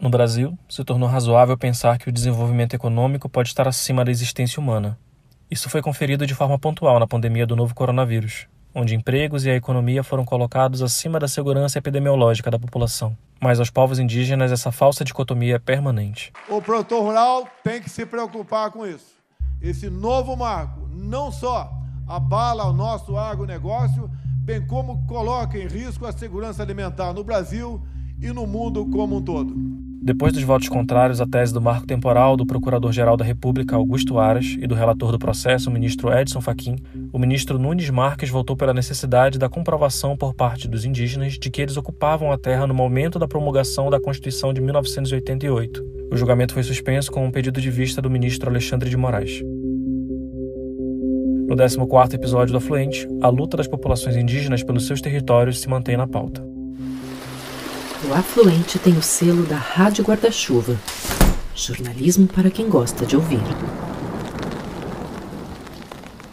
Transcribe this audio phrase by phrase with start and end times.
[0.00, 4.60] No Brasil, se tornou razoável pensar que o desenvolvimento econômico pode estar acima da existência
[4.60, 4.96] humana.
[5.50, 9.56] Isso foi conferido de forma pontual na pandemia do novo coronavírus, onde empregos e a
[9.56, 13.18] economia foram colocados acima da segurança epidemiológica da população.
[13.40, 16.32] Mas aos povos indígenas essa falsa dicotomia é permanente.
[16.48, 19.16] O produtor rural tem que se preocupar com isso.
[19.60, 21.72] Esse novo marco não só
[22.06, 24.08] abala o nosso agronegócio,
[24.44, 27.82] bem como coloca em risco a segurança alimentar no Brasil
[28.22, 29.87] e no mundo como um todo.
[30.08, 34.56] Depois dos votos contrários à tese do marco temporal do Procurador-Geral da República Augusto Aras
[34.58, 36.76] e do relator do processo, o ministro Edson Fachin,
[37.12, 41.60] o ministro Nunes Marques votou pela necessidade da comprovação por parte dos indígenas de que
[41.60, 45.84] eles ocupavam a terra no momento da promulgação da Constituição de 1988.
[46.10, 49.42] O julgamento foi suspenso com um pedido de vista do ministro Alexandre de Moraes.
[51.46, 55.98] No 14º episódio do Afluente, a luta das populações indígenas pelos seus territórios se mantém
[55.98, 56.57] na pauta.
[58.06, 60.76] O Afluente tem o selo da Rádio Guarda-Chuva.
[61.52, 63.40] Jornalismo para quem gosta de ouvir.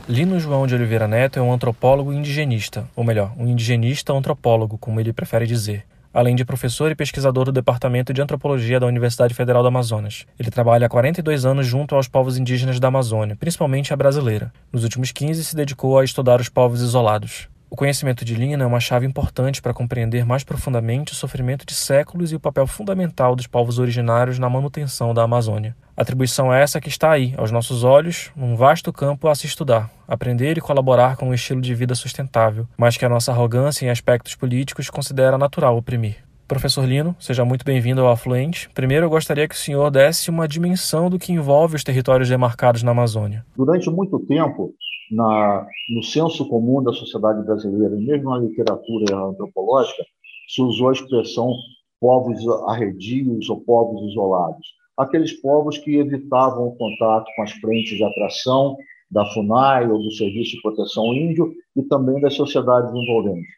[0.07, 4.99] Lino João de Oliveira Neto é um antropólogo indigenista, ou melhor, um indigenista antropólogo, como
[4.99, 5.83] ele prefere dizer.
[6.13, 10.27] Além de professor e pesquisador do Departamento de Antropologia da Universidade Federal do Amazonas.
[10.39, 14.53] Ele trabalha há 42 anos junto aos povos indígenas da Amazônia, principalmente a brasileira.
[14.71, 17.49] Nos últimos 15 se dedicou a estudar os povos isolados.
[17.69, 21.73] O conhecimento de Lina é uma chave importante para compreender mais profundamente o sofrimento de
[21.73, 25.75] séculos e o papel fundamental dos povos originários na manutenção da Amazônia.
[25.97, 29.89] Atribuição é essa que está aí, aos nossos olhos, num vasto campo a se estudar,
[30.07, 33.89] aprender e colaborar com um estilo de vida sustentável, mas que a nossa arrogância em
[33.89, 36.17] aspectos políticos considera natural oprimir.
[36.47, 38.69] Professor Lino, seja muito bem-vindo ao Afluente.
[38.75, 42.83] Primeiro, eu gostaria que o senhor desse uma dimensão do que envolve os territórios demarcados
[42.83, 43.43] na Amazônia.
[43.57, 44.71] Durante muito tempo,
[45.11, 50.03] na, no senso comum da sociedade brasileira, e mesmo na literatura antropológica,
[50.47, 51.53] se usou a expressão
[51.99, 54.67] povos arredios ou povos isolados.
[54.97, 58.77] Aqueles povos que evitavam o contato com as frentes de atração
[59.11, 63.49] da FUNAI ou do Serviço de Proteção Índio e também das sociedades envolventes.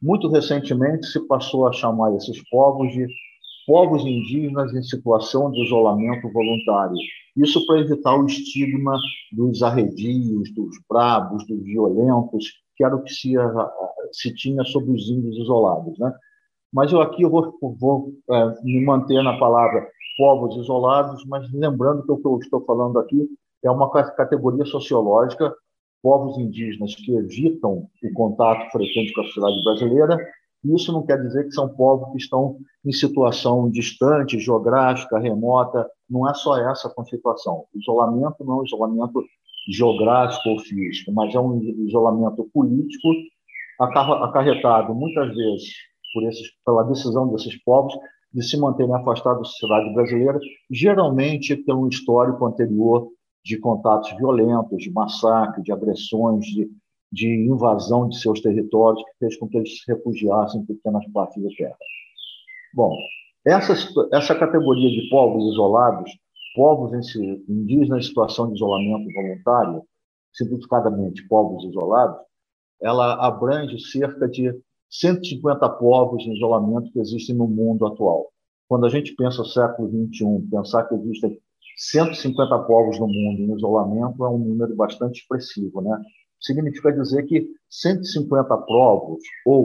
[0.00, 3.06] Muito recentemente se passou a chamar esses povos de
[3.66, 6.94] povos indígenas em situação de isolamento voluntário,
[7.36, 8.96] isso para evitar o estigma
[9.32, 13.34] dos arredios, dos bravos, dos violentos, que era o que se,
[14.12, 15.98] se tinha sobre os índios isolados.
[15.98, 16.12] Né?
[16.72, 19.86] Mas eu aqui vou, vou é, me manter na palavra
[20.16, 23.28] povos isolados, mas lembrando que o que eu estou falando aqui
[23.62, 25.54] é uma categoria sociológica,
[26.02, 30.18] povos indígenas que evitam o contato frequente com a sociedade brasileira
[30.74, 35.88] isso não quer dizer que são povos que estão em situação distante, geográfica, remota.
[36.08, 37.64] Não é só essa a constituição.
[37.74, 39.24] O isolamento não é um isolamento
[39.68, 43.08] geográfico ou físico, mas é um isolamento político
[43.78, 45.72] acarretado muitas vezes
[46.14, 47.94] por esses, pela decisão desses povos
[48.32, 50.38] de se manterem afastados da sociedade brasileira,
[50.70, 53.08] geralmente pelo histórico anterior
[53.44, 56.70] de contatos violentos, de massacre, de agressões, de
[57.12, 61.42] de invasão de seus territórios, que fez com que eles se refugiassem em pequenas partes
[61.42, 61.76] da terra.
[62.74, 62.94] Bom,
[63.46, 63.74] essa,
[64.12, 66.10] essa categoria de povos isolados,
[66.54, 66.92] povos
[67.48, 69.82] indígenas em situação de isolamento voluntário,
[70.32, 72.18] simplificadamente povos isolados,
[72.82, 74.52] ela abrange cerca de
[74.90, 78.26] 150 povos em isolamento que existem no mundo atual.
[78.68, 81.38] Quando a gente pensa no século XXI, pensar que existem
[81.76, 86.00] 150 povos no mundo em isolamento é um número bastante expressivo, né?
[86.40, 89.64] significa dizer que 150 povos ou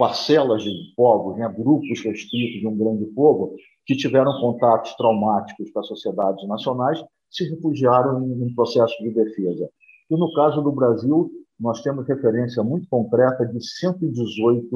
[0.00, 5.80] parcelas de povos, né, grupos restritos de um grande povo, que tiveram contatos traumáticos com
[5.80, 9.68] as sociedades nacionais, se refugiaram em um processo de defesa.
[10.10, 14.66] E no caso do Brasil, nós temos referência muito concreta de 118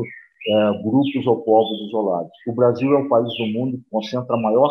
[0.46, 2.30] é, grupos ou povos isolados.
[2.46, 4.70] O Brasil é o país do mundo que concentra a maior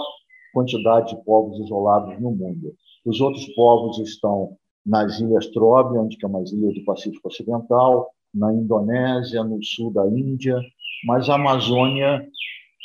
[0.53, 2.75] quantidade de povos isolados no mundo.
[3.03, 4.55] Os outros povos estão
[4.85, 10.05] nas Ilhas Trobriand, que é uma ilha do Pacífico Ocidental, na Indonésia, no sul da
[10.07, 10.59] Índia,
[11.05, 12.25] mas a Amazônia,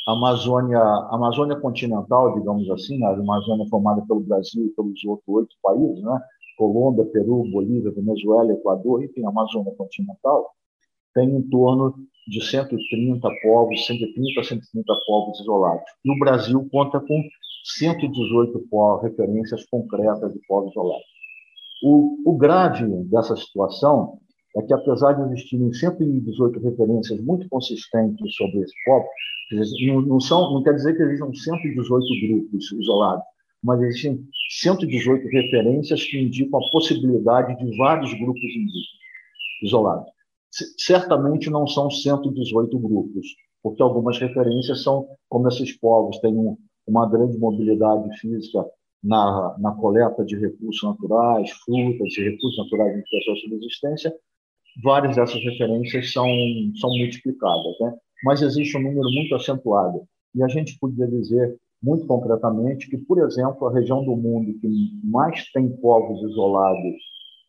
[0.07, 5.27] a Amazônia, a Amazônia continental, digamos assim, a Amazônia formada pelo Brasil e pelos outros
[5.27, 6.19] oito países, né?
[6.57, 10.51] Colômbia, Peru, Bolívia, Venezuela, Equador, enfim, a Amazônia continental,
[11.13, 11.95] tem em torno
[12.27, 15.83] de 130 povos, 130 a 130 povos isolados.
[16.03, 17.23] E o Brasil conta com
[17.77, 21.05] 118 povos, referências concretas de povos isolados.
[21.81, 24.19] O, o grave dessa situação
[24.57, 29.07] é que, apesar de existirem 118 referências muito consistentes sobre esse povo,
[30.07, 30.19] não,
[30.53, 33.23] não, quer dizer que existam 118 grupos isolados,
[33.63, 38.41] mas existem 118 referências que indicam a possibilidade de vários grupos
[39.63, 40.09] isolados.
[40.77, 43.27] Certamente não são 118 grupos,
[43.61, 46.57] porque algumas referências são como esses povos têm um,
[46.87, 48.65] uma grande mobilidade física
[49.03, 54.13] na, na coleta de recursos naturais, frutas e recursos naturais em que a subsistência,
[54.83, 56.27] várias dessas referências são,
[56.79, 57.75] são multiplicadas.
[57.79, 57.93] Né?
[58.23, 60.01] Mas existe um número muito acentuado.
[60.35, 64.67] E a gente poderia dizer, muito concretamente, que, por exemplo, a região do mundo que
[65.03, 66.95] mais tem povos isolados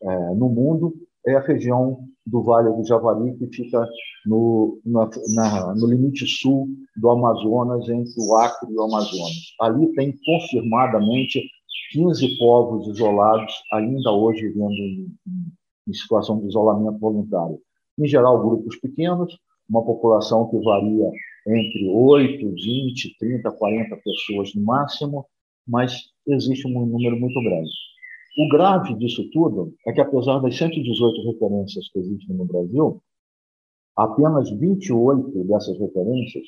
[0.03, 0.93] é, no mundo
[1.27, 3.87] é a região do Vale do Javari, que fica
[4.25, 9.53] no, na, na, no limite sul do Amazonas, entre o Acre e o Amazonas.
[9.59, 11.43] Ali tem confirmadamente
[11.91, 15.07] 15 povos isolados, ainda hoje vivendo em,
[15.87, 17.59] em situação de isolamento voluntário.
[17.99, 19.37] Em geral, grupos pequenos,
[19.69, 21.09] uma população que varia
[21.47, 25.25] entre 8, 20, 30, 40 pessoas no máximo,
[25.67, 25.93] mas
[26.27, 27.71] existe um número muito grande.
[28.37, 33.01] O grave disso tudo é que, apesar das 118 referências que existem no Brasil,
[33.95, 36.45] apenas 28 dessas referências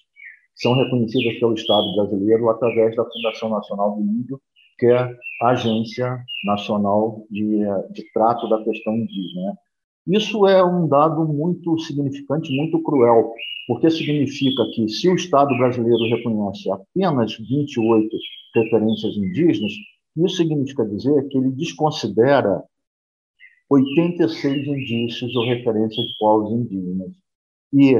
[0.56, 4.40] são reconhecidas pelo Estado brasileiro através da Fundação Nacional do Índio,
[4.84, 7.62] que é a Agência Nacional de,
[7.94, 9.58] de Trato da Questão Indígena.
[10.06, 13.32] Isso é um dado muito significante, muito cruel,
[13.66, 18.10] porque significa que se o Estado brasileiro reconhece apenas 28
[18.54, 19.72] referências indígenas,
[20.18, 22.62] isso significa dizer que ele desconsidera
[23.70, 27.12] 86 indícios ou referências de povos indígenas.
[27.72, 27.96] E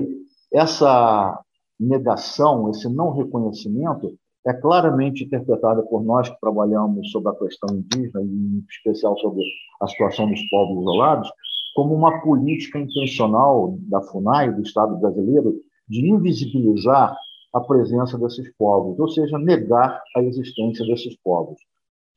[0.54, 1.42] essa
[1.80, 8.22] negação, esse não reconhecimento, é claramente interpretada por nós que trabalhamos sobre a questão indígena,
[8.22, 9.42] e em especial sobre
[9.82, 11.30] a situação dos povos isolados,
[11.76, 15.56] como uma política intencional da FUNAI, do Estado brasileiro,
[15.88, 17.18] de invisibilizar
[17.54, 21.60] a presença desses povos, ou seja, negar a existência desses povos.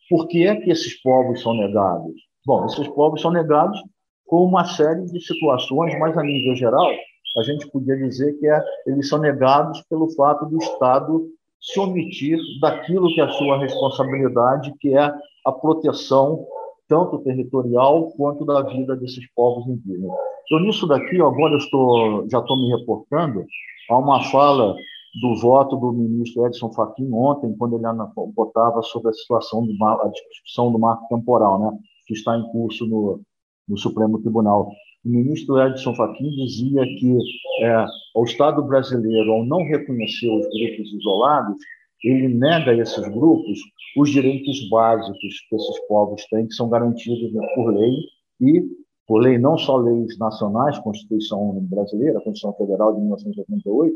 [0.09, 2.15] Por que é que esses povos são negados?
[2.45, 3.79] Bom, esses povos são negados
[4.27, 6.91] com uma série de situações, mas a nível geral,
[7.39, 11.29] a gente podia dizer que é, eles são negados pelo fato do Estado
[11.61, 15.13] se omitir daquilo que é a sua responsabilidade, que é
[15.45, 16.47] a proteção
[16.89, 20.17] tanto territorial quanto da vida desses povos indígenas.
[20.45, 23.45] Então, nisso daqui, agora eu estou, já estou me reportando
[23.91, 24.77] a uma fala
[25.21, 27.87] do voto do ministro Edson Fachin ontem, quando ele
[28.35, 32.87] botava sobre a situação do a discussão do marco temporal, né, que está em curso
[32.87, 33.21] no,
[33.69, 34.71] no Supremo Tribunal.
[35.07, 37.17] O ministro Edson Fachin dizia que
[37.63, 37.87] é,
[38.17, 41.57] o Estado brasileiro, ao não reconhecer os grupos isolados,
[42.03, 43.57] ele nega a esses grupos
[43.97, 47.93] os direitos básicos que esses povos têm, que são garantidos por lei
[48.41, 48.65] e
[49.07, 53.95] por lei não só leis nacionais, Constituição brasileira, Constituição Federal de 1988,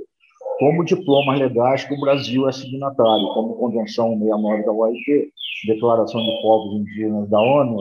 [0.61, 5.33] como diplomas legais que o Brasil é signatário, como Convenção 69 da OIT,
[5.67, 7.81] Declaração de Povos Indígenas da ONU.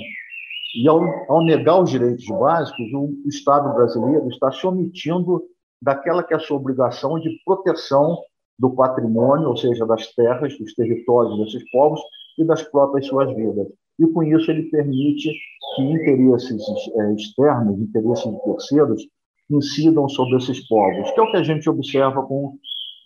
[0.75, 5.41] E ao, ao negar os direitos básicos, o Estado brasileiro está se omitindo
[5.81, 8.17] daquela que é a sua obrigação de proteção
[8.57, 12.01] do patrimônio, ou seja, das terras, dos territórios desses povos
[12.37, 13.67] e das próprias suas vidas.
[13.97, 15.31] E com isso ele permite
[15.75, 16.61] que interesses
[16.95, 19.07] é, externos, interesses de terceiros,
[19.49, 22.57] incidam sobre esses povos, que é o que a gente observa com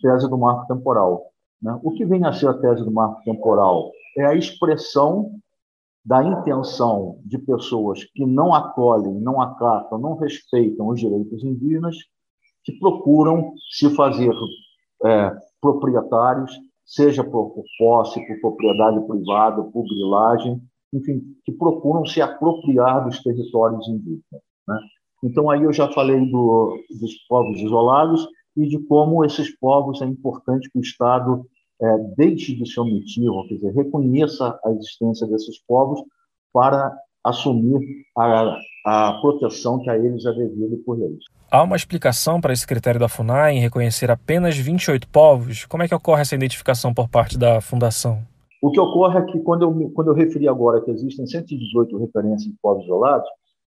[0.02, 1.30] tese do marco temporal.
[1.62, 1.78] Né?
[1.82, 3.90] O que vem a ser a tese do marco temporal?
[4.18, 5.30] É a expressão
[6.04, 11.96] da intenção de pessoas que não acolhem, não acatam, não respeitam os direitos indígenas,
[12.62, 14.32] que procuram se fazer
[15.04, 16.52] é, proprietários,
[16.84, 20.60] seja por, posse, por propriedade privada, por grilagem,
[20.92, 24.42] enfim, que procuram se apropriar dos territórios indígenas.
[24.68, 24.78] Né?
[25.24, 30.04] Então, aí eu já falei do, dos povos isolados e de como esses povos é
[30.04, 31.46] importante que o Estado
[31.80, 36.00] é, deixe de se omitir, ou quer dizer, reconheça a existência desses povos
[36.52, 37.80] para assumir
[38.16, 41.16] a, a proteção que a eles é devida por lei.
[41.50, 45.64] Há uma explicação para esse critério da FUNAI em reconhecer apenas 28 povos?
[45.64, 48.22] Como é que ocorre essa identificação por parte da Fundação?
[48.62, 52.50] O que ocorre é que, quando eu, quando eu referi agora que existem 118 referências
[52.50, 53.28] de povos isolados,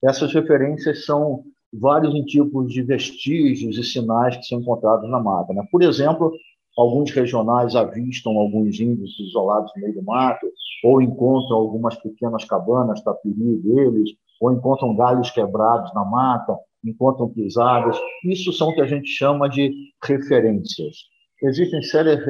[0.03, 5.53] essas referências são vários tipos de vestígios e sinais que são encontrados na mata.
[5.53, 5.63] Né?
[5.71, 6.31] Por exemplo,
[6.79, 10.47] alguns regionais avistam alguns índios isolados no meio do mato,
[10.83, 17.99] ou encontram algumas pequenas cabanas, tapiri deles, ou encontram galhos quebrados na mata, encontram pisadas.
[18.23, 20.95] Isso são o que a gente chama de referências.
[21.43, 22.23] Existem séries,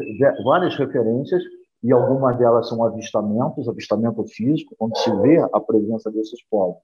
[0.44, 1.44] várias referências,
[1.84, 6.82] e algumas delas são avistamentos, avistamento físico, onde se vê a presença desses povos.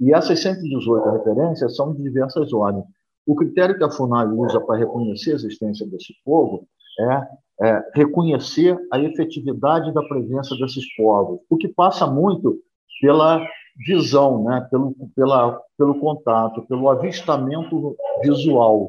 [0.00, 2.84] E essas 118 referências são de diversas ordens.
[3.26, 6.66] O critério que a FUNAI usa para reconhecer a existência desse povo
[6.98, 7.26] é,
[7.62, 12.58] é, reconhecer a efetividade da presença desses povos, o que passa muito
[13.00, 13.46] pela
[13.86, 18.88] visão, né, pelo, pela, pelo contato, pelo avistamento visual,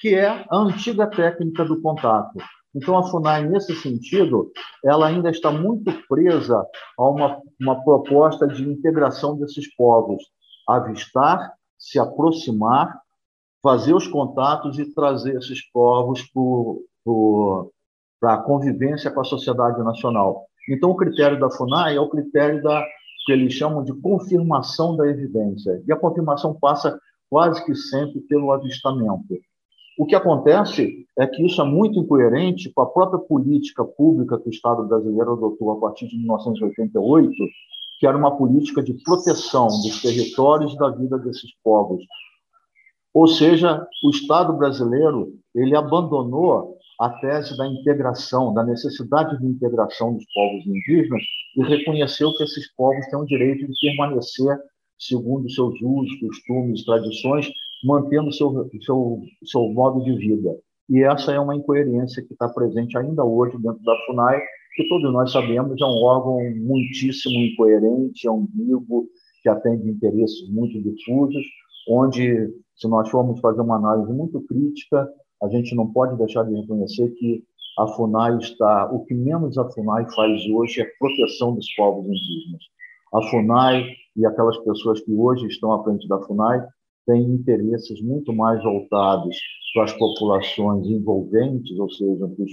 [0.00, 2.38] que é a antiga técnica do contato.
[2.74, 4.52] Então, a FUNAI, nesse sentido,
[4.84, 6.64] ela ainda está muito presa
[6.98, 10.22] a uma, uma proposta de integração desses povos,
[10.68, 13.00] avistar, se aproximar,
[13.62, 16.22] fazer os contatos e trazer esses povos
[18.20, 20.46] para a convivência com a sociedade nacional.
[20.68, 22.84] Então, o critério da FUNAI é o critério da
[23.24, 25.82] que eles chamam de confirmação da evidência.
[25.86, 26.98] E a confirmação passa
[27.28, 29.38] quase que sempre pelo avistamento.
[29.98, 34.48] O que acontece é que isso é muito incoerente com a própria política pública que
[34.48, 37.34] o Estado brasileiro adotou a partir de 1988,
[38.00, 42.02] que era uma política de proteção dos territórios e da vida desses povos.
[43.12, 50.14] Ou seja, o Estado brasileiro ele abandonou a tese da integração, da necessidade de integração
[50.14, 51.22] dos povos indígenas
[51.56, 54.58] e reconheceu que esses povos têm o direito de permanecer
[54.98, 57.48] segundo seus usos, costumes, tradições,
[57.84, 60.56] mantendo seu seu seu modo de vida.
[60.88, 64.40] E essa é uma incoerência que está presente ainda hoje dentro da FUNAI,
[64.74, 69.06] que todos nós sabemos é um órgão muitíssimo incoerente, é ambíguo,
[69.42, 71.44] que atende interesses muito difusos,
[71.88, 75.08] onde, se nós formos fazer uma análise muito crítica,
[75.42, 77.44] a gente não pode deixar de reconhecer que
[77.78, 82.62] a FUNAI está, o que menos a FUNAI faz hoje é proteção dos povos indígenas.
[83.14, 83.84] A FUNAI
[84.16, 86.66] e aquelas pessoas que hoje estão à frente da FUNAI
[87.06, 89.36] têm interesses muito mais voltados
[89.72, 92.52] para as populações envolventes, ou seja, para os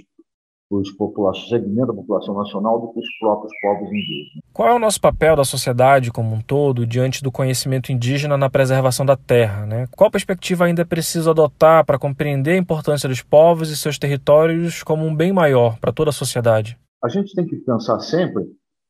[0.70, 4.45] os populações, segmento da população nacional do que os próprios povos indígenas.
[4.56, 8.50] Qual é o nosso papel da sociedade como um todo diante do conhecimento indígena na
[8.50, 9.66] preservação da terra?
[9.66, 9.86] Né?
[9.98, 14.82] Qual perspectiva ainda é preciso adotar para compreender a importância dos povos e seus territórios
[14.82, 16.80] como um bem maior para toda a sociedade?
[17.04, 18.46] A gente tem que pensar sempre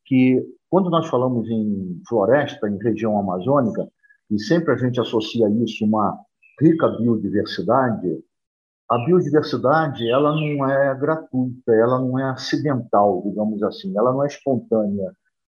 [0.05, 3.87] que, quando nós falamos em floresta, em região amazônica,
[4.29, 6.19] e sempre a gente associa isso a uma
[6.61, 8.07] rica biodiversidade,
[8.87, 14.27] a biodiversidade ela não é gratuita, ela não é acidental, digamos assim, ela não é
[14.27, 15.11] espontânea.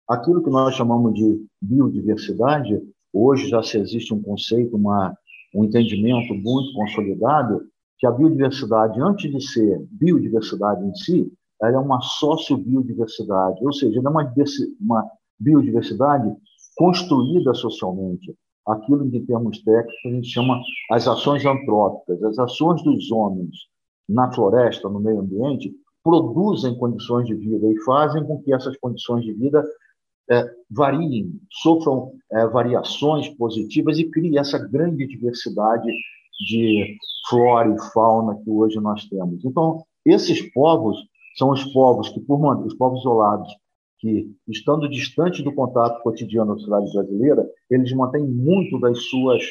[0.08, 2.80] Aquilo que nós chamamos de biodiversidade,
[3.12, 5.16] hoje já se existe um conceito, uma,
[5.54, 7.62] um entendimento muito consolidado,
[7.98, 14.00] que a biodiversidade, antes de ser biodiversidade em si, ela é uma sociobiodiversidade, ou seja,
[14.00, 14.34] ela é uma,
[14.80, 16.34] uma biodiversidade
[16.76, 18.34] construída socialmente
[18.66, 22.22] aquilo que, em termos técnicos, a gente chama as ações antrópicas.
[22.22, 23.50] As ações dos homens
[24.08, 29.24] na floresta, no meio ambiente, produzem condições de vida e fazem com que essas condições
[29.24, 29.64] de vida
[30.70, 35.90] variem, sofram é, variações positivas e criem essa grande diversidade
[36.46, 36.96] de
[37.28, 39.44] flora e fauna que hoje nós temos.
[39.44, 40.96] Então, esses povos
[41.36, 43.48] são os povos que, por os povos isolados,
[43.98, 49.42] que, estando distante do contato cotidiano da sociedade brasileira, eles mantêm muito das suas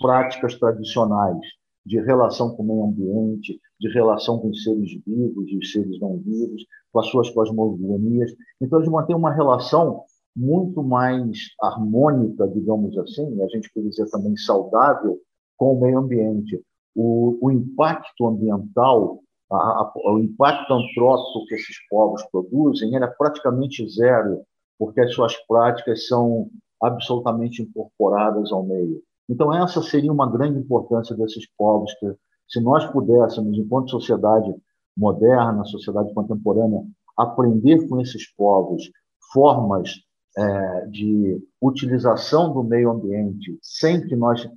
[0.00, 1.38] práticas tradicionais
[1.86, 5.98] de relação com o meio ambiente, de relação com os seres vivos e os seres
[6.00, 8.32] não vivos, com as suas cosmogonias.
[8.60, 10.02] Então, eles mantêm uma relação
[10.36, 15.18] muito mais harmônica, digamos assim, a gente pode dizer também saudável,
[15.56, 16.62] com o meio ambiente.
[16.94, 19.20] O, o impacto ambiental
[19.50, 24.44] a, a, o impacto antrópico que esses povos produzem era praticamente zero,
[24.78, 26.48] porque as suas práticas são
[26.80, 29.02] absolutamente incorporadas ao meio.
[29.28, 32.06] Então, essa seria uma grande importância desses povos, que
[32.48, 34.54] se nós pudéssemos, enquanto sociedade
[34.96, 36.82] moderna, sociedade contemporânea,
[37.16, 38.90] aprender com esses povos
[39.32, 39.90] formas
[40.36, 44.48] é, de utilização do meio ambiente sem que nós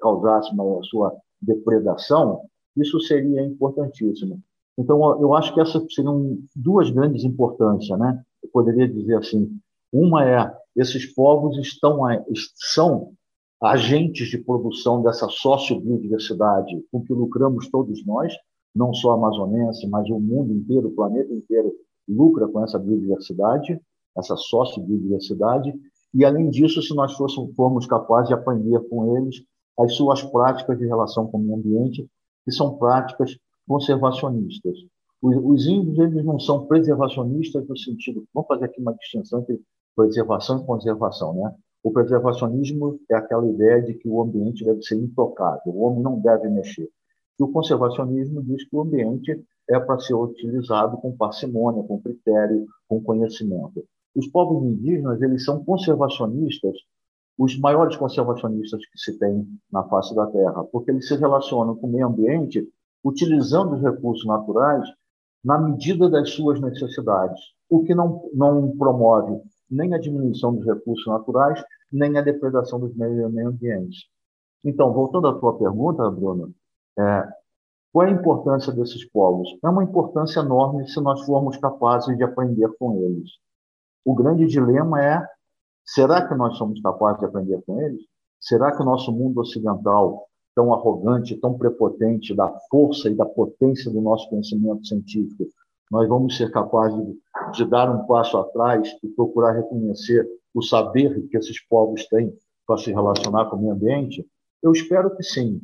[0.00, 2.42] causássemos a sua depredação,
[2.76, 4.40] isso seria importantíssimo.
[4.78, 8.22] Então, eu acho que essas seriam duas grandes importâncias, né?
[8.42, 9.50] Eu poderia dizer assim,
[9.92, 12.00] uma é esses povos estão
[12.54, 13.12] são
[13.62, 18.32] agentes de produção dessa sociobiodiversidade com que lucramos todos nós,
[18.74, 21.74] não só amazonense, mas o mundo inteiro, o planeta inteiro
[22.08, 23.78] lucra com essa biodiversidade,
[24.16, 25.72] essa sociobiodiversidade,
[26.12, 29.42] e além disso, se nós fôssemos, formos capazes de aprender com eles
[29.78, 32.08] as suas práticas de relação com o meio ambiente
[32.44, 33.36] que são práticas
[33.66, 34.76] conservacionistas.
[35.22, 39.60] Os, os índios eles não são preservacionistas no sentido, vamos fazer aqui uma distinção entre
[39.94, 41.54] preservação e conservação, né?
[41.82, 46.20] O preservacionismo é aquela ideia de que o ambiente deve ser intocável, o homem não
[46.20, 46.88] deve mexer.
[47.38, 52.66] E o conservacionismo diz que o ambiente é para ser utilizado com parcimônia, com critério,
[52.86, 53.82] com conhecimento.
[54.14, 56.76] Os povos indígenas eles são conservacionistas
[57.40, 61.86] os maiores conservacionistas que se tem na face da Terra, porque eles se relacionam com
[61.86, 62.68] o meio ambiente
[63.02, 64.86] utilizando os recursos naturais
[65.42, 67.40] na medida das suas necessidades,
[67.70, 69.40] o que não, não promove
[69.70, 74.00] nem a diminuição dos recursos naturais, nem a depredação dos meios ambientes.
[74.62, 76.52] Então, voltando à tua pergunta, Bruno,
[76.98, 77.26] é,
[77.92, 79.48] Qual é a importância desses povos?
[79.64, 83.30] É uma importância enorme se nós formos capazes de aprender com eles.
[84.04, 85.26] O grande dilema é:
[85.84, 88.00] será que nós somos capazes de aprender com eles?
[88.40, 93.90] Será que o nosso mundo ocidental, tão arrogante, tão prepotente da força e da potência
[93.90, 95.44] do nosso conhecimento científico,
[95.90, 97.04] nós vamos ser capazes
[97.52, 102.32] de dar um passo atrás e procurar reconhecer o saber que esses povos têm
[102.66, 104.26] para se relacionar com o meio ambiente?
[104.62, 105.60] Eu espero que sim,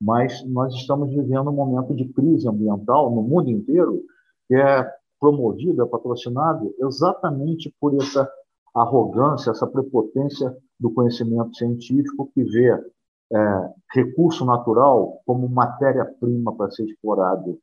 [0.00, 4.02] mas nós estamos vivendo um momento de crise ambiental no mundo inteiro
[4.48, 8.28] que é promovido, é patrocinado exatamente por essa
[8.74, 16.86] arrogância, essa prepotência do conhecimento científico que vê é, recurso natural como matéria-prima para ser
[16.86, 17.56] explorado.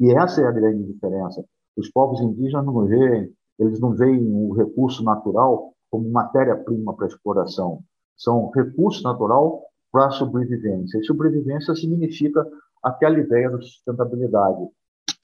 [0.00, 1.44] E essa é a grande diferença.
[1.76, 7.78] Os povos indígenas não veem, eles não veem o recurso natural como matéria-prima para exploração.
[8.16, 10.98] São recurso natural para sobrevivência.
[10.98, 12.44] E sobrevivência significa
[12.82, 14.68] aquela ideia da sustentabilidade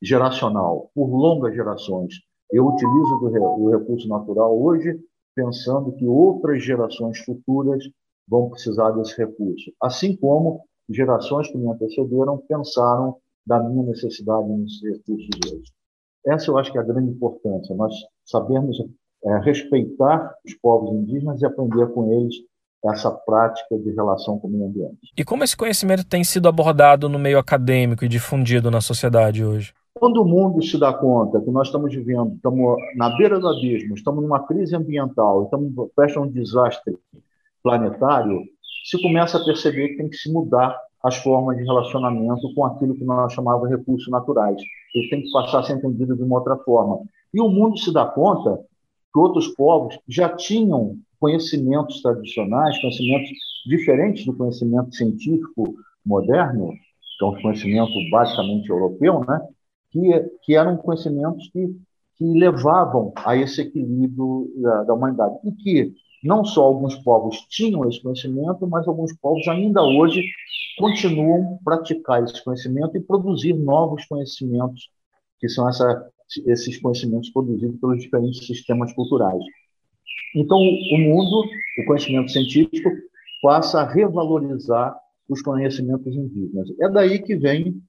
[0.03, 2.15] geracional, por longas gerações.
[2.51, 4.99] Eu utilizo o recurso natural hoje
[5.35, 7.85] pensando que outras gerações futuras
[8.29, 13.17] vão precisar desse recurso, assim como gerações que me antecederam pensaram
[13.47, 15.73] da minha necessidade nesses recursos hoje.
[16.27, 17.95] Essa eu acho que é a grande importância, nós
[18.27, 18.77] sabemos
[19.25, 22.35] é, respeitar os povos indígenas e aprender com eles
[22.87, 25.13] essa prática de relação com o meio ambiente.
[25.17, 29.73] E como esse conhecimento tem sido abordado no meio acadêmico e difundido na sociedade hoje?
[30.01, 33.95] Quando o mundo se dá conta que nós estamos vivendo, estamos na beira do abismo,
[33.95, 36.97] estamos numa crise ambiental, estamos perto de um desastre
[37.63, 38.41] planetário,
[38.87, 42.95] se começa a perceber que tem que se mudar as formas de relacionamento com aquilo
[42.95, 44.57] que nós chamávamos de recursos naturais.
[44.95, 47.01] Ele tem que passar a ser entendido de uma outra forma.
[47.35, 48.59] E o mundo se dá conta
[49.13, 53.29] que outros povos já tinham conhecimentos tradicionais, conhecimentos
[53.67, 55.75] diferentes do conhecimento científico
[56.07, 56.71] moderno,
[57.19, 59.47] que é um conhecimento basicamente europeu, né?
[59.91, 60.01] Que,
[60.43, 61.69] que eram conhecimentos que,
[62.17, 65.35] que levavam a esse equilíbrio da, da humanidade.
[65.45, 70.23] E que não só alguns povos tinham esse conhecimento, mas alguns povos ainda hoje
[70.79, 74.91] continuam praticar esse conhecimento e produzir novos conhecimentos,
[75.39, 76.11] que são essa,
[76.47, 79.43] esses conhecimentos produzidos pelos diferentes sistemas culturais.
[80.35, 81.45] Então, o mundo,
[81.79, 82.91] o conhecimento científico,
[83.43, 84.97] passa a revalorizar
[85.29, 86.69] os conhecimentos indígenas.
[86.81, 87.81] É daí que vem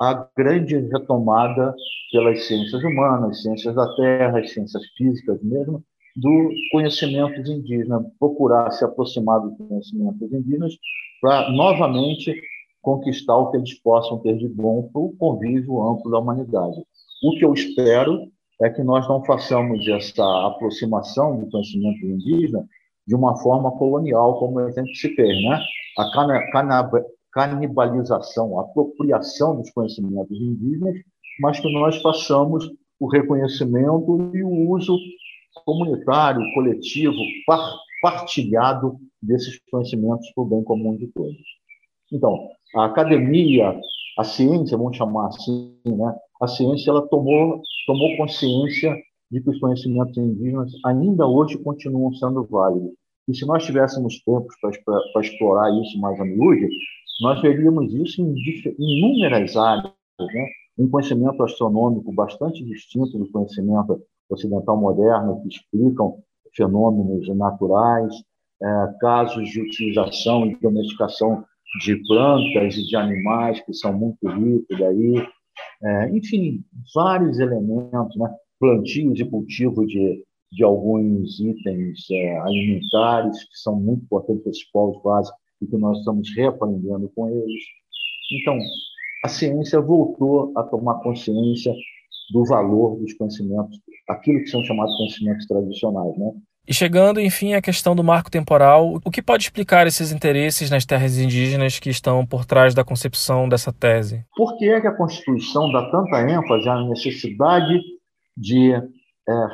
[0.00, 1.74] a grande retomada
[2.10, 5.82] pelas ciências humanas, ciências da terra, as ciências físicas mesmo,
[6.16, 10.74] do conhecimento indígena, procurar se aproximar dos conhecimentos indígenas
[11.20, 12.40] para novamente
[12.80, 16.76] conquistar o que eles possam ter de bom para o convívio amplo da humanidade.
[17.22, 18.30] O que eu espero
[18.62, 22.64] é que nós não façamos essa aproximação do conhecimento indígena
[23.06, 25.60] de uma forma colonial, como a gente se fez, né?
[25.98, 26.10] A
[27.34, 30.94] canibalização, apropriação dos conhecimentos indígenas,
[31.40, 32.70] mas que nós façamos
[33.00, 34.96] o reconhecimento e o uso
[35.64, 37.16] comunitário, coletivo,
[38.00, 41.36] partilhado desses conhecimentos para o bem comum de todos.
[42.12, 43.80] Então, a academia,
[44.18, 46.14] a ciência, vamos chamar assim, né?
[46.40, 48.94] a ciência ela tomou, tomou consciência
[49.30, 52.92] de que os conhecimentos indígenas ainda hoje continuam sendo válidos.
[53.26, 56.68] E se nós tivéssemos tempos para explorar isso mais a miúde,
[57.20, 58.34] nós veríamos isso em,
[58.78, 60.46] inúmeras áreas, né?
[60.78, 66.18] um conhecimento astronômico bastante distinto do conhecimento ocidental moderno, que explicam
[66.56, 68.12] fenômenos naturais,
[68.62, 68.66] é,
[69.00, 71.44] casos de utilização e domesticação
[71.80, 75.26] de plantas e de animais que são muito ricos daí,
[75.82, 78.34] é, enfim, vários elementos, né?
[78.58, 84.70] plantios e cultivo de, de alguns itens é, alimentares que são muito importantes para esses
[84.70, 87.62] povos básicos e que nós estamos reaprendendo com eles.
[88.40, 88.58] Então,
[89.24, 91.72] a ciência voltou a tomar consciência
[92.32, 96.30] do valor dos conhecimentos, aquilo que são chamados conhecimentos tradicionais, né?
[96.66, 100.86] E chegando, enfim, à questão do marco temporal, o que pode explicar esses interesses nas
[100.86, 104.24] terras indígenas que estão por trás da concepção dessa tese?
[104.34, 107.78] Por que é que a Constituição dá tanta ênfase à necessidade
[108.34, 108.82] de é,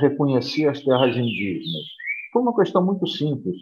[0.01, 1.83] reconhecer as terras indígenas?
[2.33, 3.57] Por uma questão muito simples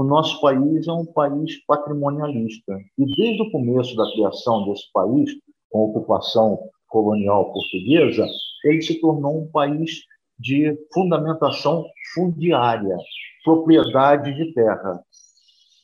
[0.00, 2.72] o nosso país é um país patrimonialista.
[2.98, 5.30] E desde o começo da criação desse país,
[5.68, 6.58] com a ocupação
[6.88, 8.26] colonial portuguesa,
[8.64, 10.00] ele se tornou um país
[10.38, 11.84] de fundamentação
[12.14, 12.96] fundiária,
[13.44, 15.02] propriedade de terra.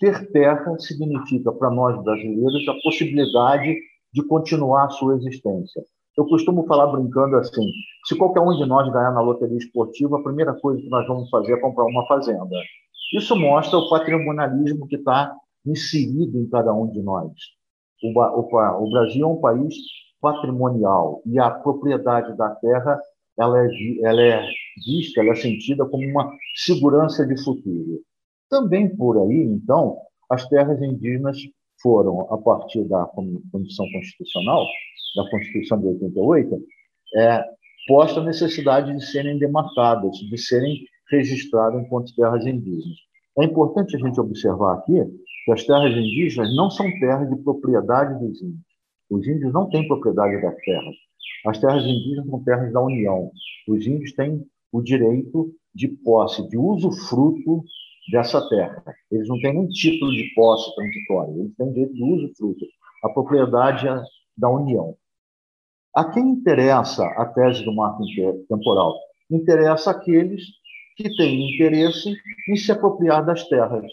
[0.01, 3.77] Ter terra significa, para nós brasileiros, a possibilidade
[4.15, 5.85] de continuar a sua existência.
[6.17, 7.71] Eu costumo falar brincando assim:
[8.07, 11.29] se qualquer um de nós ganhar na loteria esportiva, a primeira coisa que nós vamos
[11.29, 12.57] fazer é comprar uma fazenda.
[13.13, 17.31] Isso mostra o patrimonialismo que está inserido em cada um de nós.
[18.03, 19.75] O, o, o Brasil é um país
[20.21, 23.01] patrimonial e a propriedade da terra
[23.39, 23.69] ela é,
[24.03, 24.49] ela é
[24.85, 28.01] vista, ela é sentida como uma segurança de futuro.
[28.49, 29.99] Também por aí, então,
[30.31, 31.37] as terras indígenas
[31.83, 33.05] foram, a partir da
[33.53, 34.65] condição constitucional,
[35.17, 36.59] da Constituição de 88,
[37.17, 37.45] é,
[37.87, 42.99] posta a necessidade de serem demarcadas, de serem registradas enquanto terras indígenas.
[43.39, 44.95] É importante a gente observar aqui
[45.45, 48.65] que as terras indígenas não são terras de propriedade dos índios.
[49.11, 50.95] Os índios não têm propriedade das terras.
[51.47, 53.31] As terras indígenas são terras da União.
[53.69, 57.63] Os índios têm o direito de posse, de usufruto
[58.11, 58.83] dessa terra.
[59.11, 62.65] Eles não têm nem título de posse transitório, eles têm direito de usufruto.
[63.05, 64.03] A propriedade é
[64.37, 64.97] da União.
[65.95, 68.03] A quem interessa a tese do marco
[68.49, 68.95] temporal?
[69.31, 70.43] Interessa aqueles
[70.97, 72.15] que têm interesse
[72.49, 73.85] em se apropriar das terras.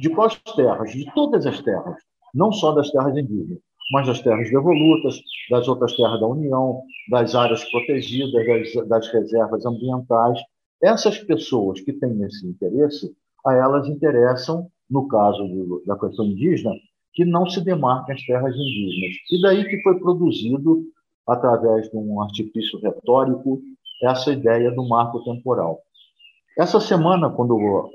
[0.00, 0.92] De quais terras?
[0.92, 1.96] De todas as terras,
[2.34, 5.20] não só das terras indígenas mas das terras devolutas,
[5.50, 10.38] das outras terras da União, das áreas protegidas, das, das reservas ambientais.
[10.82, 13.14] Essas pessoas que têm esse interesse,
[13.46, 15.42] a elas interessam, no caso
[15.86, 16.72] da questão indígena,
[17.12, 19.14] que não se demarquem as terras indígenas.
[19.30, 20.84] E daí que foi produzido,
[21.26, 23.60] através de um artifício retórico,
[24.02, 25.80] essa ideia do marco temporal.
[26.58, 27.90] Essa semana, quando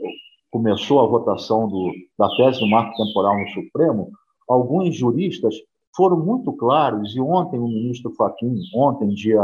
[0.51, 4.11] começou a votação do, da tese do marco temporal no Supremo,
[4.47, 5.55] alguns juristas
[5.95, 9.41] foram muito claros, e ontem o ministro Fachin, ontem, dia,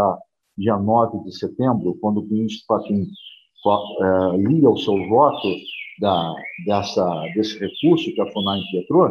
[0.55, 3.07] dia 9 de setembro, quando o ministro Fachin
[3.65, 5.47] é, lia o seu voto
[5.99, 6.35] da,
[6.67, 9.09] dessa, desse recurso que a FUNAI impetrou,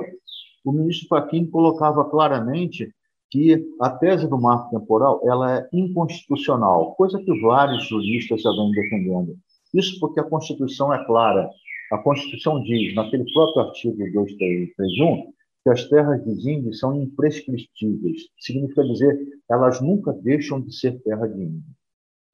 [0.64, 2.88] o ministro Fachin colocava claramente
[3.28, 8.70] que a tese do marco temporal ela é inconstitucional, coisa que vários juristas já vêm
[8.70, 9.36] defendendo.
[9.74, 11.48] Isso porque a Constituição é clara.
[11.92, 18.22] A Constituição diz, naquele próprio artigo 231, que as terras índios são imprescritíveis.
[18.38, 19.18] Significa dizer,
[19.50, 21.62] elas nunca deixam de ser terra de índio.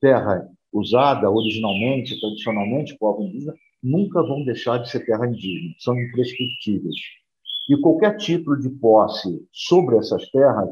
[0.01, 6.97] Terra usada originalmente, tradicionalmente, povo indígena, nunca vão deixar de ser terra indígena, são imprescritíveis.
[7.69, 10.69] E qualquer título de posse sobre essas terras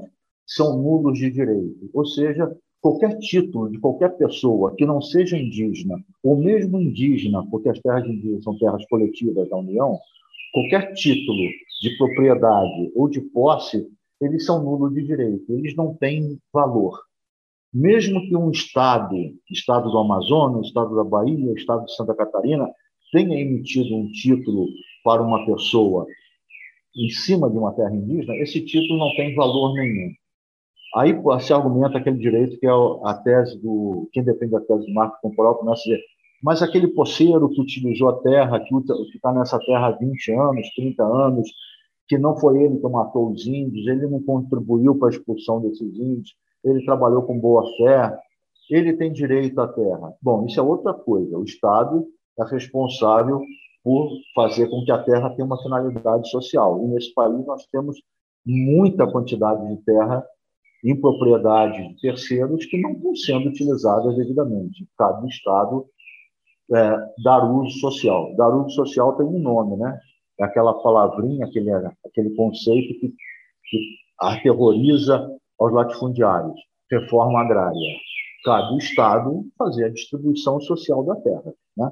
[0.47, 6.03] são nulos de direito, ou seja, qualquer título de qualquer pessoa que não seja indígena,
[6.23, 9.99] ou mesmo indígena, porque as terras indígenas são terras coletivas da União,
[10.53, 11.49] qualquer título
[11.83, 13.87] de propriedade ou de posse,
[14.21, 16.99] eles são nulos de direito, eles não têm valor.
[17.73, 19.15] Mesmo que um Estado,
[19.51, 22.69] Estado do Amazonas, Estado da Bahia, Estado de Santa Catarina,
[23.13, 24.67] tenha emitido um título
[25.05, 26.07] para uma pessoa
[26.97, 30.13] em cima de uma terra indígena, esse título não tem valor nenhum.
[30.97, 34.09] Aí se argumenta aquele direito que é a tese do.
[34.13, 36.01] Quem defende a tese do marco temporal começa a dizer:
[36.43, 38.75] mas aquele poceiro que utilizou a terra, que
[39.15, 41.49] está nessa terra há 20 anos, 30 anos,
[42.09, 45.95] que não foi ele que matou os índios, ele não contribuiu para a expulsão desses
[45.97, 48.19] índios, ele trabalhou com boa fé,
[48.71, 50.15] ele tem direito à terra.
[50.21, 51.39] Bom, isso é outra coisa.
[51.39, 52.07] O Estado
[52.39, 53.41] é responsável
[53.85, 56.83] por fazer com que a terra tenha uma finalidade social.
[56.83, 58.01] E nesse país nós temos
[58.47, 60.25] muita quantidade de terra
[60.85, 64.87] em propriedade de terceiros que não estão sendo utilizadas devidamente.
[64.97, 65.87] Cabe ao Estado
[66.73, 68.35] é, dar uso social.
[68.37, 69.99] Dar uso social tem um nome, né?
[70.39, 71.71] É aquela palavrinha, aquele,
[72.07, 73.15] aquele conceito que,
[73.69, 73.79] que
[74.19, 76.59] aterroriza aos latifundiários.
[76.91, 77.97] Reforma agrária.
[78.45, 81.53] Cabe ao Estado fazer a distribuição social da terra.
[81.77, 81.91] Né?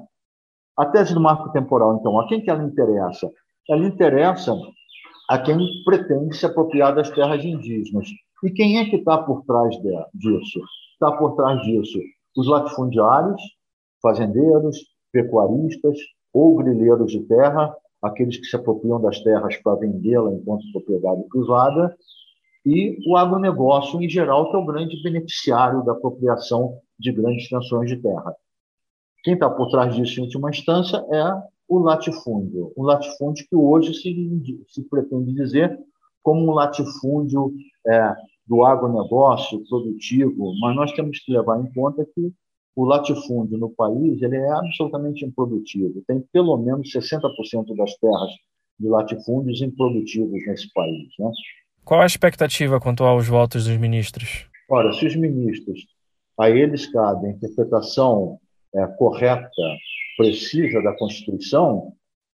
[0.77, 3.29] A tese do marco temporal, então, a quem que ela interessa?
[3.69, 4.55] Ela interessa
[5.29, 8.07] a quem pretende se apropriar das terras indígenas.
[8.43, 9.75] E quem é que está por trás
[10.13, 10.61] disso?
[10.93, 11.99] Está por trás disso
[12.37, 13.41] os latifundiários,
[14.01, 14.77] fazendeiros,
[15.11, 15.97] pecuaristas
[16.33, 21.95] ou grileiros de terra, aqueles que se apropriam das terras para vendê-la enquanto propriedade privada,
[22.65, 27.89] e o agronegócio em geral, que é o grande beneficiário da apropriação de grandes extensões
[27.89, 28.33] de terra.
[29.23, 32.71] Quem está por trás disso, em última instância, é o latifúndio.
[32.77, 35.77] Um latifúndio que hoje se, se pretende dizer
[36.21, 37.53] como um latifúndio
[37.89, 42.31] é, do agronegócio produtivo, mas nós temos que levar em conta que
[42.75, 46.01] o latifúndio no país ele é absolutamente improdutivo.
[46.07, 48.31] Tem pelo menos 60% das terras
[48.79, 51.09] de latifúndios improdutivos nesse país.
[51.19, 51.31] Né?
[51.83, 54.47] Qual a expectativa quanto aos votos dos ministros?
[54.69, 55.85] Ora, se os ministros,
[56.39, 58.39] a eles cabe a interpretação
[58.73, 59.49] é, correta,
[60.15, 61.93] precisa da Constituição,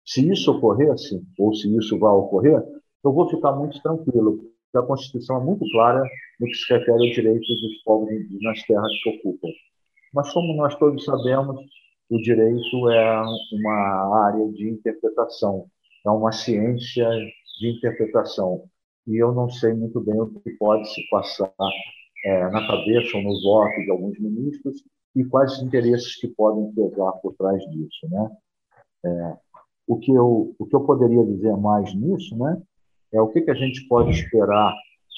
[0.04, 2.62] se isso ocorresse, ou se isso vai ocorrer,
[3.04, 6.02] eu vou ficar muito tranquilo, porque a Constituição é muito clara
[6.38, 8.08] no que se refere aos direitos dos povos
[8.40, 9.48] nas terras que ocupam.
[10.14, 11.60] Mas, como nós todos sabemos,
[12.08, 15.66] o direito é uma área de interpretação,
[16.04, 17.08] é uma ciência
[17.60, 18.64] de interpretação.
[19.06, 21.52] e eu não sei muito bem o que pode se passar
[22.24, 24.82] é, na cabeça ou no voto de alguns ministros
[25.16, 28.30] e quais interesses que podem pesar por trás disso, né?
[29.04, 29.36] É,
[29.86, 32.62] o que eu o que eu poderia dizer mais nisso, né?
[33.12, 34.74] É o que que a gente pode esperar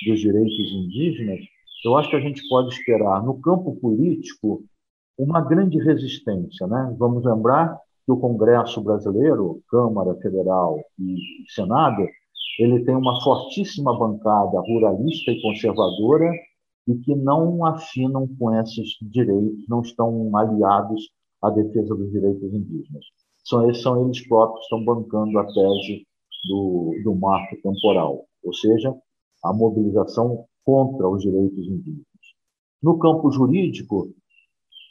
[0.07, 1.41] dos direitos indígenas?
[1.85, 4.65] Eu acho que a gente pode esperar no campo político
[5.19, 6.95] uma grande resistência, né?
[6.99, 11.17] Vamos lembrar que o Congresso brasileiro, Câmara Federal e
[11.49, 12.07] Senado,
[12.59, 16.31] ele tem uma fortíssima bancada ruralista e conservadora
[16.89, 23.05] e que não afinam com esses direitos, não estão aliados à defesa dos direitos indígenas.
[23.45, 26.07] São eles, são eles próprios que estão bancando a tese
[26.45, 28.95] do, do marco temporal, ou seja,
[29.45, 32.07] a mobilização contra os direitos indígenas.
[32.83, 34.13] No campo jurídico,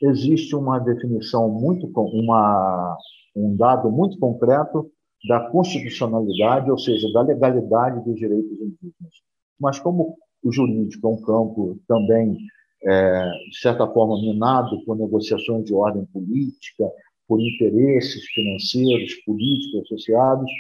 [0.01, 2.97] existe uma definição muito, uma,
[3.35, 4.89] um dado muito concreto
[5.27, 9.13] da constitucionalidade, ou seja, da legalidade dos direitos indígenas.
[9.59, 12.37] Mas como o jurídico é um campo também,
[12.83, 16.89] é, de certa forma, minado por negociações de ordem política,
[17.27, 20.51] por interesses financeiros, políticos associados,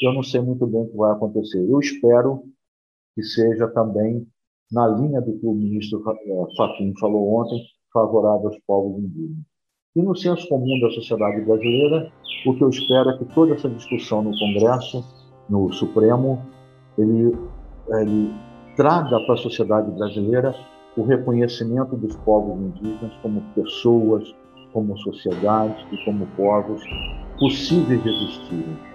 [0.00, 1.58] eu não sei muito bem o que vai acontecer.
[1.58, 2.42] Eu espero
[3.14, 4.26] que seja também
[4.70, 6.02] na linha do que o ministro
[6.56, 7.60] Fachin falou ontem,
[7.92, 9.44] favorável aos povos indígenas.
[9.96, 12.12] E no senso comum da sociedade brasileira,
[12.46, 15.04] o que eu espero é que toda essa discussão no Congresso,
[15.48, 16.40] no Supremo,
[16.96, 17.36] ele,
[17.88, 18.30] ele
[18.76, 20.54] traga para a sociedade brasileira
[20.96, 24.32] o reconhecimento dos povos indígenas como pessoas,
[24.72, 26.80] como sociedade e como povos
[27.38, 28.89] possíveis de existirem.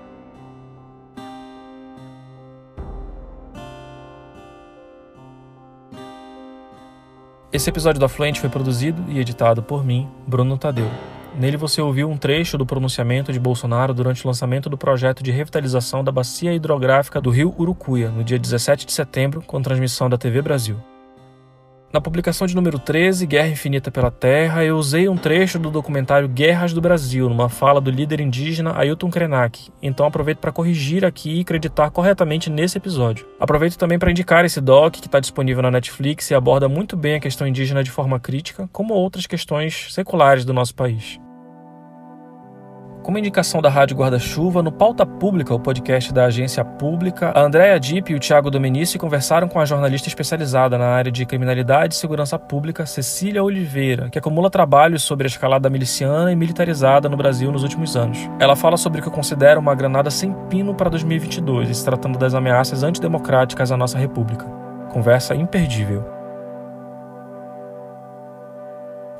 [7.55, 10.91] Esse episódio da Fluente foi produzido e editado por mim, Bruno Tadeu.
[11.39, 15.31] Nele você ouviu um trecho do pronunciamento de Bolsonaro durante o lançamento do projeto de
[15.31, 20.17] revitalização da bacia hidrográfica do rio Urucuia, no dia 17 de setembro, com transmissão da
[20.17, 20.75] TV Brasil.
[21.95, 26.27] Na publicação de número 13, Guerra Infinita pela Terra, eu usei um trecho do documentário
[26.27, 29.69] Guerras do Brasil, numa fala do líder indígena Ailton Krenak.
[29.81, 33.25] Então aproveito para corrigir aqui e acreditar corretamente nesse episódio.
[33.39, 37.15] Aproveito também para indicar esse doc que está disponível na Netflix e aborda muito bem
[37.15, 41.17] a questão indígena de forma crítica, como outras questões seculares do nosso país.
[43.05, 47.79] Como indicação da Rádio Guarda-Chuva, no Pauta Pública, o podcast da agência pública, a Andréa
[47.79, 51.97] Dipp e o Tiago Domenici conversaram com a jornalista especializada na área de criminalidade e
[51.97, 57.51] segurança pública, Cecília Oliveira, que acumula trabalhos sobre a escalada miliciana e militarizada no Brasil
[57.51, 58.17] nos últimos anos.
[58.39, 62.17] Ela fala sobre o que eu considero uma granada sem pino para 2022, se tratando
[62.17, 64.47] das ameaças antidemocráticas à nossa república.
[64.91, 66.03] Conversa imperdível.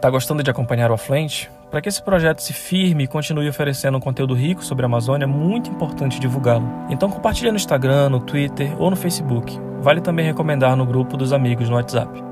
[0.02, 1.52] Tá gostando de acompanhar o Afluente?
[1.70, 5.26] Para que esse projeto se firme e continue oferecendo um conteúdo rico sobre a Amazônia,
[5.26, 6.68] é muito importante divulgá-lo.
[6.90, 9.60] Então compartilhe no Instagram, no Twitter ou no Facebook.
[9.82, 12.24] Vale também recomendar no grupo dos amigos no WhatsApp.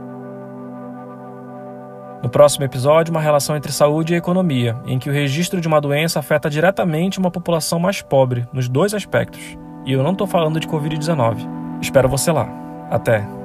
[2.24, 5.82] No próximo episódio, uma relação entre saúde e economia, em que o registro de uma
[5.82, 9.58] doença afeta diretamente uma população mais pobre, nos dois aspectos.
[9.86, 11.46] E eu não estou falando de Covid-19.
[11.82, 12.48] Espero você lá.
[12.90, 13.43] Até!